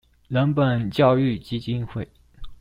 [0.29, 2.07] 人本教育基金會